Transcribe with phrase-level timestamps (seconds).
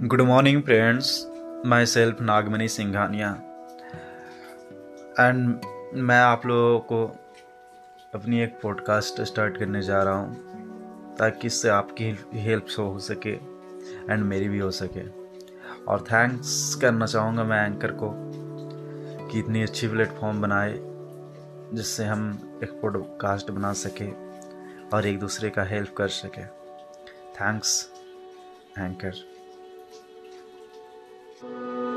[0.00, 1.08] Good morning friends
[1.86, 3.30] myself Nagmani Singhania
[5.20, 5.60] and
[5.94, 7.04] मैं आप लोगों को
[8.14, 13.32] अपनी एक पॉडकास्ट स्टार्ट करने जा रहा हूँ, ताकि इससे आपकी हेल्प हो सके
[14.12, 15.02] एंड मेरी भी हो सके।
[15.84, 18.10] और थैंक्स करना चाहूँगा मैं एंकर को
[19.28, 20.74] कि इतनी अच्छी प्लेटफॉर्म बनाए,
[21.74, 22.30] जिससे हम
[22.62, 24.10] एक पॉडकास्ट बना सके
[24.96, 26.44] और एक दूसरे का हेल्प कर सके।
[27.40, 27.90] Thanks
[28.78, 29.37] anchor
[31.40, 31.87] Thank you.